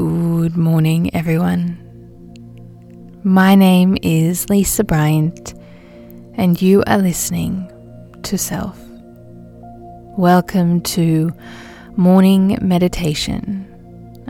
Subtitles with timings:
[0.00, 1.76] Good morning, everyone.
[3.22, 5.52] My name is Lisa Bryant,
[6.38, 7.70] and you are listening
[8.22, 8.80] to Self.
[10.16, 11.34] Welcome to
[11.96, 13.66] Morning Meditation.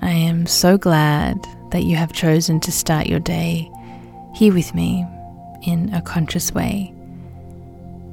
[0.03, 1.39] I am so glad
[1.71, 3.71] that you have chosen to start your day
[4.35, 5.07] here with me
[5.63, 6.93] in a conscious way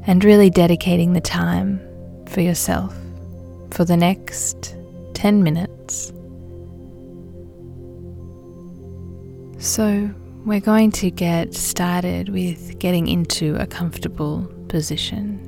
[0.05, 1.81] and really dedicating the time
[2.27, 2.95] for yourself
[3.71, 4.75] for the next
[5.15, 6.13] 10 minutes.
[9.67, 10.09] So,
[10.45, 15.43] we're going to get started with getting into a comfortable position.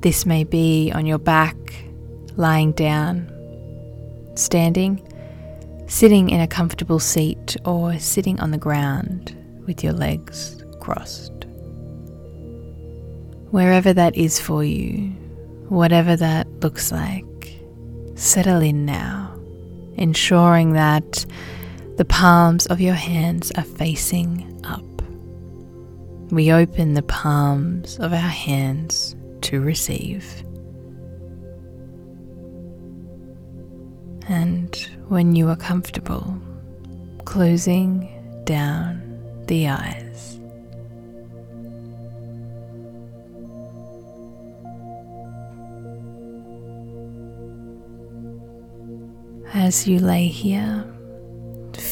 [0.00, 1.54] This may be on your back,
[2.36, 3.30] lying down,
[4.36, 5.06] standing,
[5.86, 9.36] sitting in a comfortable seat, or sitting on the ground
[9.66, 11.44] with your legs crossed.
[13.50, 15.10] Wherever that is for you,
[15.68, 17.54] whatever that looks like,
[18.14, 19.38] settle in now,
[19.98, 21.26] ensuring that
[21.96, 24.82] the palms of your hands are facing up.
[26.32, 30.42] We open the palms of our hands to receive.
[34.28, 34.74] And
[35.08, 36.40] when you are comfortable,
[37.24, 38.08] closing
[38.44, 39.02] down
[39.46, 40.38] the eyes.
[49.54, 50.91] As you lay here,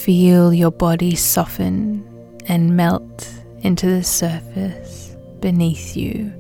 [0.04, 2.02] Feel your body soften
[2.46, 3.30] and melt
[3.60, 6.32] into the surface beneath you.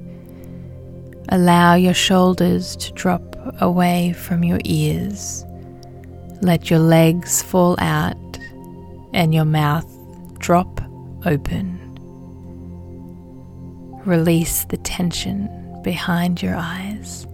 [1.28, 5.44] Allow your shoulders to drop away from your ears.
[6.40, 8.38] Let your legs fall out
[9.12, 9.86] and your mouth
[10.38, 10.80] drop
[11.26, 11.76] open.
[14.06, 15.50] Release the tension
[15.82, 17.26] behind your eyes.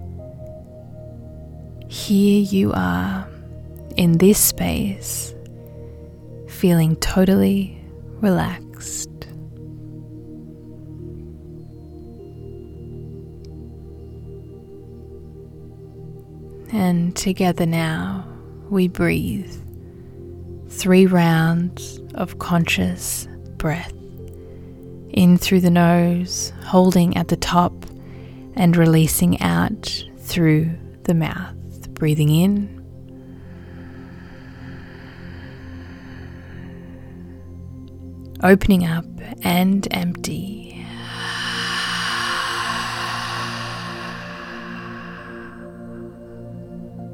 [1.89, 3.29] Here you are
[3.97, 5.36] in this space
[6.57, 7.79] feeling totally
[8.23, 9.11] relaxed.
[16.73, 18.27] And together now,
[18.71, 19.53] we breathe
[20.69, 23.29] three rounds of conscious
[23.59, 23.93] breath
[25.11, 27.73] in through the nose, holding at the top,
[28.55, 30.71] and releasing out through
[31.05, 31.55] the mouth.
[31.93, 32.76] Breathing in
[38.47, 39.05] opening up
[39.43, 40.87] and empty.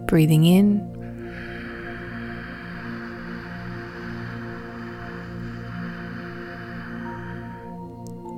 [0.06, 0.88] Breathing in.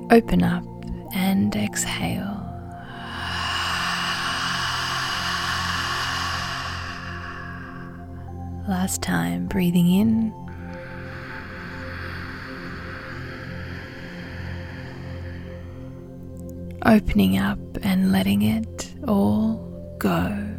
[0.09, 0.63] Open up
[1.13, 2.23] and exhale.
[8.69, 10.44] Last time, breathing in.
[16.85, 20.51] Opening up and letting it all go.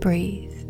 [0.00, 0.63] Breathe.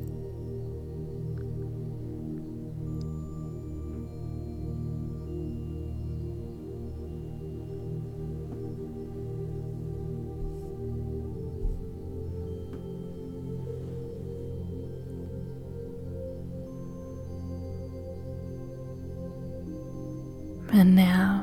[20.84, 21.42] And now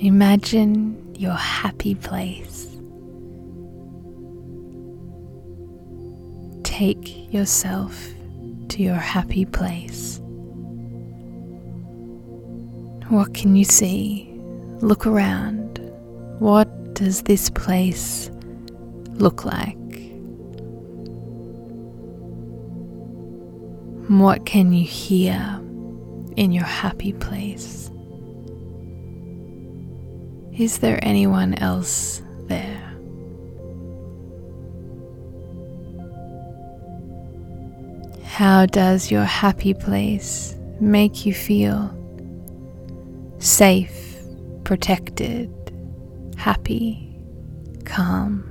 [0.00, 2.76] imagine your happy place.
[6.62, 7.98] Take yourself
[8.68, 10.20] to your happy place.
[13.08, 14.30] What can you see?
[14.82, 15.78] Look around.
[16.38, 18.30] What does this place
[19.14, 19.78] look like?
[24.10, 25.62] What can you hear
[26.36, 27.90] in your happy place?
[30.58, 32.82] Is there anyone else there?
[38.24, 41.92] How does your happy place make you feel?
[43.38, 44.16] Safe,
[44.64, 45.52] protected,
[46.38, 47.14] happy,
[47.84, 48.42] calm.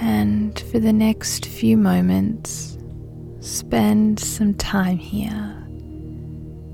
[0.00, 2.78] And for the next few moments,
[3.40, 5.59] spend some time here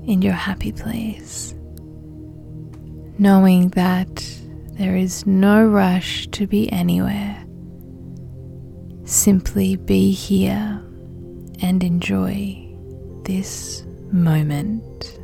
[0.07, 1.53] in your happy place,
[3.19, 4.25] knowing that
[4.71, 7.43] there is no rush to be anywhere
[9.07, 10.83] Simply be here
[11.61, 12.75] and enjoy
[13.23, 15.16] this moment.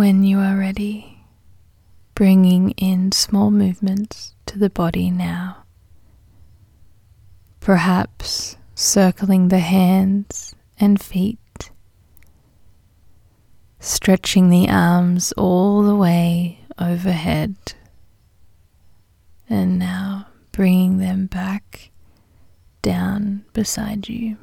[0.00, 1.18] When you are ready,
[2.14, 5.64] bringing in small movements to the body now,
[7.60, 11.70] perhaps circling the hands and feet,
[13.78, 17.56] stretching the arms all the way overhead,
[19.50, 21.90] and now bringing them back
[22.80, 24.38] down beside you.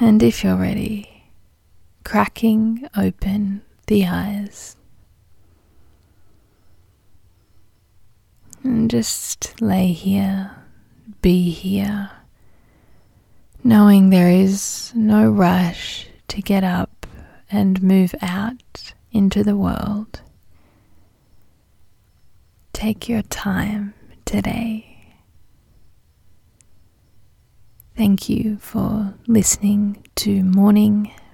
[0.00, 1.17] And if you're ready,
[2.04, 4.76] cracking open the eyes.
[8.62, 10.50] And just lay here,
[11.22, 12.10] be here,
[13.62, 17.06] knowing there is no rush to get up
[17.50, 20.20] and move out into the world.
[22.72, 25.14] Take your time today.
[27.96, 31.12] Thank you for listening to morning